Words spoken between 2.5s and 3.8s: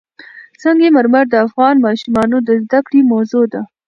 زده کړې موضوع ده.